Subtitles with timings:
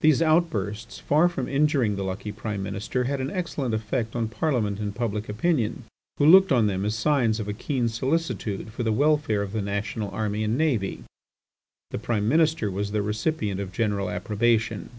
[0.00, 4.80] These outbursts, far from injuring the lucky Prime Minister, had an excellent effect on Parliament
[4.80, 5.84] and public opinion,
[6.16, 9.62] who looked on them as signs of a keen solicitude for the welfare of the
[9.62, 11.04] national army and navy.
[11.92, 14.90] The Prime Minister was the recipient of general approbation.